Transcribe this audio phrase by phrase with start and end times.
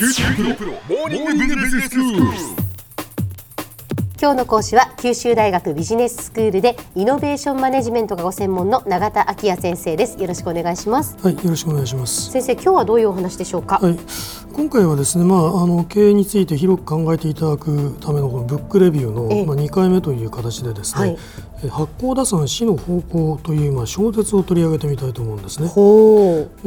[0.00, 2.59] 九州大学モーニングビジネススクール。
[4.22, 10.20] 今日の講師は九州大学ビジネススクールでイノベーションマネジメントがご専門の永田昭也先生です。
[10.20, 11.16] よろしくお願いします。
[11.22, 12.30] はい、よろしくお願いします。
[12.30, 13.98] 先生今日はどういうお話でしょうか、はい、
[14.52, 19.46] 今回はですね、まあ、あの経営について広く考えていただくためのこのブックレビューの、ええ。
[19.46, 21.18] まあ、2回目という形でですね、はい。
[21.64, 25.68] え発行打算死の方向という、まあ、小説を取り上げてみたいと思うんですね。
[25.68, 25.72] で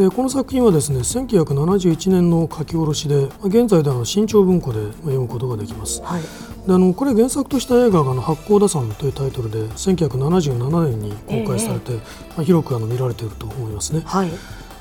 [0.10, 6.02] この作品はですね1971年の書き下ろしでまあ現在では新潮文庫でまあ読むことができます。
[6.02, 11.12] はいであのこれ原作とした映画があの発行打算というタイトルで1977年に
[11.44, 12.00] 公開されて、ま
[12.40, 14.02] あ、広くあの見られていると思いますね。
[14.06, 14.32] はい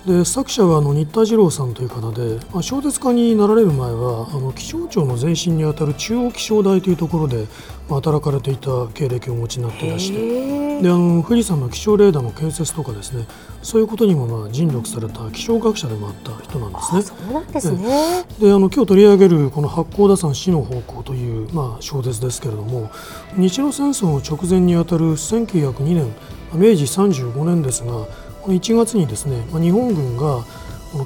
[0.06, 7.46] で作者はあの新田次郎さんという方で、まあ、小説家になられる前はあの気象庁の前身にあたる中央気象台というところで、
[7.88, 13.26] まあ、働かれていた経歴をお持ちになっていらしてであの富士山の気象レーダーの建設とかですね
[13.62, 17.02] そういうことにもまあ尽力された気象学者でもあった人なんですね。
[17.02, 22.90] そうなんですね、であの今日取り上げるこの八甲田山死の方向という、まあ、小説ですけれども
[23.36, 26.12] 日露戦争の直前にあたる1902年
[26.54, 28.06] 明治35年ですが
[28.46, 30.44] 1月にですねまあ日本軍が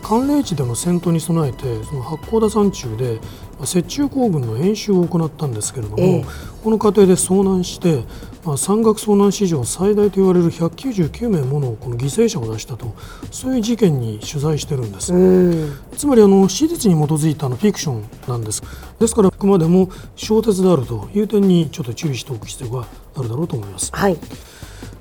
[0.02, 3.20] 寒冷地での戦闘に備えてその八甲田山中で
[3.58, 6.24] まあ雪中行軍の演習を行ったんですけれども、ええ
[6.66, 8.02] この過程で遭難して、
[8.44, 12.92] まあ、山岳遭難史上最大と言われる199名ものこの犠牲者を出したと
[13.30, 15.14] そういう事件に取材してるんです。
[15.14, 18.64] うんつまりあの史実に基づいたあのフィクションなんです。
[18.98, 23.92] ですからあくまでも小説であるという点にちょっと注意しておく必要があるだろうと思います。
[23.94, 24.18] はい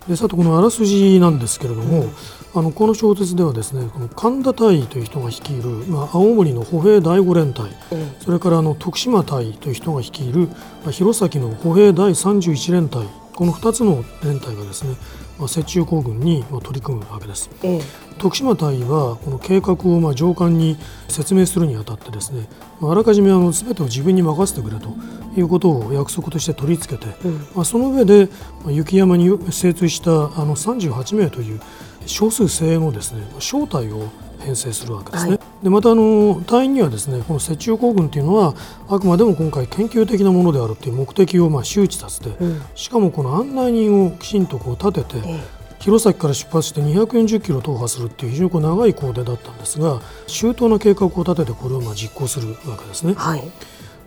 [0.07, 2.05] でさてこのあらすじなんですけれども、
[2.53, 17.49] あのこの小説ではですねこの神田大尉という人が率いる、まあ、青森の歩兵第五連隊えそれからあの徳島隊という人が率いる、まあ、弘前の歩兵第31連隊この2つの連隊がですね、まあ、雪中行軍にまあ取り組むわけです。
[17.63, 20.77] ええ徳島隊はこの計画をまあ上官に
[21.09, 22.47] 説明するにあたってですね
[22.79, 24.89] まああらかじめあの全てを自分に任せてくれと
[25.37, 28.29] いうことを約束として取り付けて、うんまあ、その上で
[28.63, 31.59] まあ雪山に精通したあの38名という
[32.05, 34.09] 少数精鋭のですね正体を
[34.39, 35.31] 編成するわけですね。
[35.31, 38.53] はいでまたあの隊員にはですねこの雪中行軍というのは
[38.87, 42.61] あくまでも今回研究的なものであるという目的をまあ周知させて、うん。
[42.75, 45.43] しかもこの案内人をきちんとこう立てて、え
[45.79, 53.13] 弘前から出発して240キロ踏破するっていう非常にこう長い行程だったんですが周到な計画を立ててこれをまあ実行するわけですね。
[53.13, 53.15] え。
[53.15, 53.41] はい。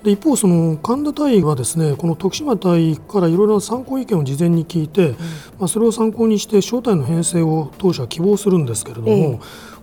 [0.04, 5.16] で一方その神田隊はですねこの徳島隊からいろいろな参考意見を事前に聞いて、
[5.58, 9.38] まあ、それを参考にして正体の編成を当初は希望するんですけれども、ええ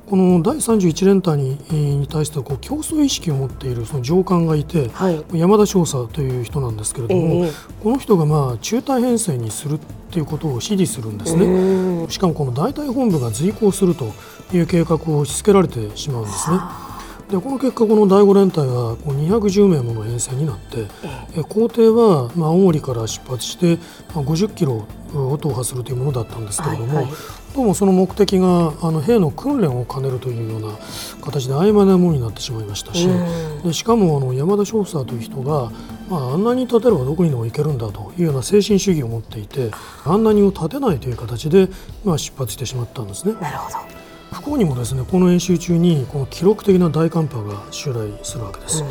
[0.08, 7.52] この第31連隊にに対してこう競争意識を持っているその上官がいて、はい山田少佐という人なんですけれども、ええ
[7.82, 9.80] この人がまあ中隊編成にするっ
[10.12, 11.46] ていうことを指示するんですね。
[11.46, 14.12] うんしかもこの大隊本部が随行すると
[14.54, 16.58] いう計画を押し付けられてしまうんですね。
[17.30, 20.86] でこの結果この第5連隊はこう210名もの編成になって
[21.36, 23.78] え行程はまあ青森から出発して
[24.14, 27.14] まあ50キロを踏破するというものだったんですけれども、はいはい。
[27.56, 30.78] どうもその目的があの兵の訓練を兼ねるというような
[31.24, 33.64] 形で曖昧なものになってしまいましたし、うん。
[33.64, 35.72] でしかもあの山田少佐という人が、
[36.10, 39.72] まあ、あんなに立てればどこにでも行けるんだというような精神主義を持っていて
[40.04, 41.70] あんなにを立てないという形で、
[42.04, 43.34] まあ、出発してしまったんですね。
[43.40, 44.05] なるほど
[44.36, 48.84] 不幸にもですねこの演習中にこの記録的な大寒波が襲来するわけです。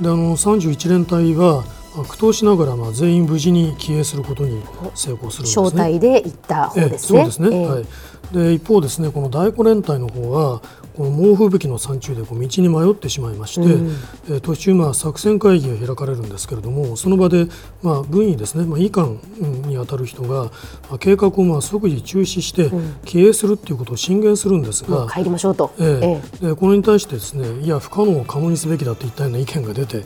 [0.00, 1.64] であの31連隊は
[1.94, 4.62] まあ苦闘しながらまあ全員無事に帰営することに
[4.94, 5.70] 成功するんですね。
[5.70, 7.56] 正体で行った方ええですねそうですね。
[7.56, 7.86] ええはい。
[8.32, 10.60] で一方ですねこの第五連隊の方は
[10.96, 13.88] この猛吹雪の山中でこう道に迷ってしまいまして、うん。
[14.28, 17.46] えー途中まあ作戦会議が開かれるんですけれどもその場で
[17.82, 20.50] まあ軍医ですねまあ医官うんにあたる人がま
[20.92, 22.96] あ計画をまあ即時中止してん。
[23.04, 25.00] 帰営するっていうことを進言するんですが。
[25.00, 26.46] もう帰りましょうと、ええ。
[26.48, 30.02] でこれに対してですねいや不可能を可能にすべきだといったような意見が出て、ま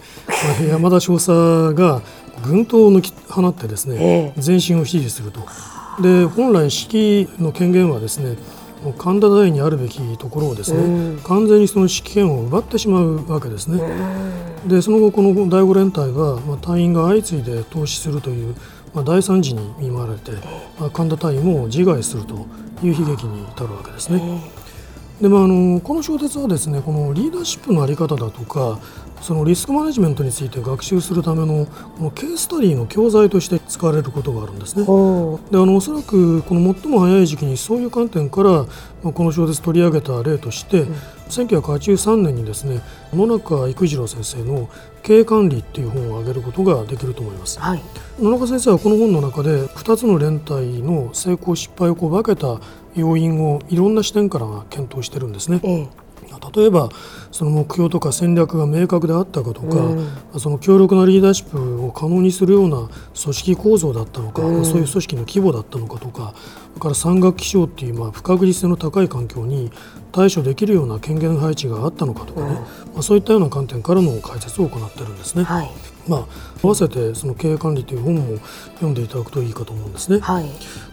[0.61, 2.03] あ 山田少佐が
[2.45, 4.43] 軍刀を抜き放ってですね、ええ。
[4.45, 5.41] 前進を指示すると。
[6.01, 8.37] で本来指揮の権限はですね
[8.93, 13.81] 神田大にあるべきところをですね、うん完全にその指揮権を奪ってしまうわけですね。
[14.67, 18.55] でその後この第五連隊は、まあ、隊員が相次いで投資するという、
[18.95, 20.33] まあ、大惨事に見舞われて、
[20.79, 22.47] まあ、神田隊員も自害すると
[22.83, 24.43] いう悲劇に至るわけですね。
[25.21, 28.81] でまあ、あのこの小説はですねこのリーダーシップの在り方だとか
[29.25, 31.65] そのリスクマネジメントについて学習するための
[31.97, 34.85] このケーススタディの教材として使われることがあるんですね。
[34.85, 38.51] ほであのおそらくこの最も早い時期にそういう観点から
[39.03, 40.85] まあこの小説取り上げた例として、
[41.31, 42.83] 1983年にですね
[43.15, 44.69] 野中育次郎先生の
[45.03, 47.59] 「経営管理」っていう本を挙げることができると思います。
[47.59, 47.83] はい
[48.21, 52.61] 野中先生はこの本の中で2つの連隊の成功失敗をこう分けた
[52.95, 55.61] 要因をいろんな視点から検討してるんですね。
[55.63, 56.04] ええ
[56.55, 56.89] 例えば
[57.31, 62.89] その目標とか戦略が明確であったかとか、うん、その強力なリーダーシップを可能にするような
[63.21, 66.35] 組織構造だったのか、うん、そういう組織の規模だったのかとか
[66.69, 69.71] それから山岳気象っていうまあ不確実性の高い環境に
[70.13, 72.63] 対処できるような権限配置があったのかとかね、うん、ま
[72.99, 75.45] あ、そういったような観点からの解説を行っているんですね。
[75.45, 76.27] はいまあ、
[76.63, 78.39] 合わせてその経営管理という本も
[78.75, 80.21] 読んでいただくといいかと思うんですね。
[80.21, 80.45] はい、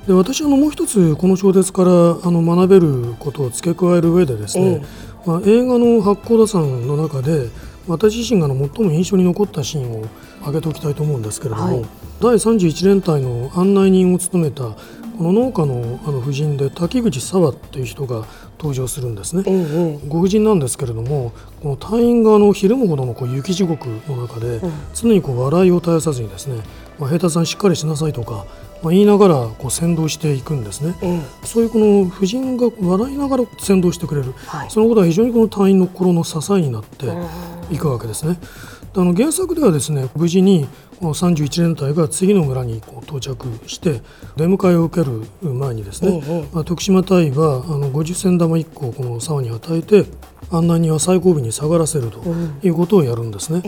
[0.08, 4.82] で私あのもう一つこの小説からあの学べることを付け加える上でですね、
[5.26, 7.50] えー、まあ、映画の八甲田山の中で
[7.88, 10.06] 私自身がの最も印象に残ったシーンを
[10.42, 11.86] 挙げておきたいと思うんですけれども、はい、
[12.22, 14.78] 第31連隊の案内人を務めたこ
[15.22, 18.26] の農家のあの夫人で滝口沙和という人が
[18.58, 24.62] 登場するんですね、うんうん、ご婦人なんですけれどもこの隊員がのひるむほどのこう雪地獄の中で、
[24.94, 26.58] 常にこう笑いを絶やさずにですね、
[27.00, 28.46] まあ、平太さんしっかりしなさいとか、
[28.84, 37.08] まあ、言いながらこう先導していくんですね、うん、そういうこの夫人が笑いながら先導してくれる、はい、そのことは非常にこの隊員の心の支えになって
[37.72, 38.38] いくわけですね。
[38.94, 40.68] あの原作ではですね無事に
[41.00, 44.02] この31連隊が次の村にこう到着して
[44.36, 46.22] 出迎えを受ける前にですね、
[46.54, 50.06] まあ、徳島隊はあの50銭玉1個をこの沢に与えて
[50.52, 52.22] 案内人は最後尾に下がらせると
[52.62, 53.62] いうことをやるんですね。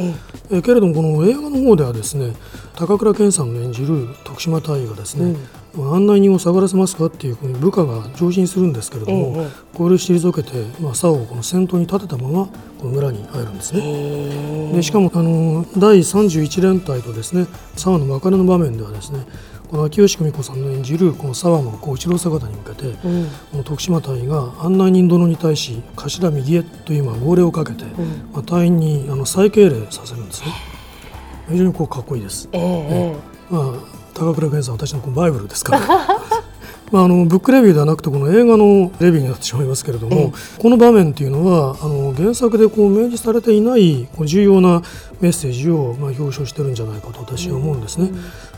[0.51, 2.33] えけれどもこの映画の方ではですね
[2.75, 5.35] 高倉健さんの演じる徳島隊がですね、
[5.77, 12.47] 案内人を下がらせますかっていうふうに部下が上申するんですけれども、ええ、これを退けて、まあ、竿をこの先頭に立てたまま
[12.79, 14.73] この村に入るんですね。
[14.73, 19.25] でしかもあの第31連隊とですね沢の別れの場面ではですね
[19.73, 30.51] この秋吉久美子さんの演じるこの沢のこう後ろ姿に向けて、うん、この徳島隊が案内人殿に対し頭右へというまあ号令をかけて、うん、まあ、隊員にあの再敬礼させるんですね。
[31.49, 32.47] 非常にこうかっこいいです。
[32.51, 33.81] えー、えー、まあ
[34.13, 35.81] 高倉健さん私のバイブルですから
[36.93, 44.83] まあ、あのブックレビューではなくてこの映画のレビューになってしまいますけれども、この場面っていうのはあの原作でこう明示されていないこう重要な
[45.19, 48.11] メッセージをまあ表彰してるんじゃないかと私は思うんですね。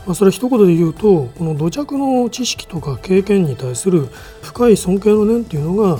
[0.04, 4.08] まあ、それは一言で言うとこの土着の知識とか経験に対する
[4.42, 5.96] 深い尊敬の念っていうのが、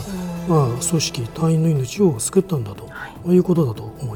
[0.47, 2.87] まあ、組織隊員の命を救ったんだと
[3.33, 4.16] いうことだと思い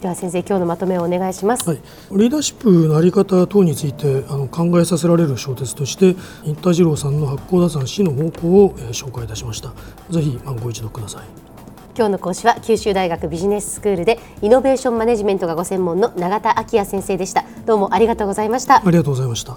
[0.00, 1.80] では先生今日のまとめをお願いします、はい、
[2.12, 6.14] リーダーシップのあり方等についてあの考えさせられる小説として
[6.44, 9.72] 新田次郎さんの八甲田山市の方向を、えー、紹介いたしました。
[10.10, 11.48] ぜひ、まあ、ご一読ください。
[11.96, 17.44] 今日の講師は九州大学ビジネススクールでイノベーションマネジメントがご専門の永田昭也先生でした。
[17.66, 18.76] どうもありがとうございました。
[18.76, 19.56] ありがとうございました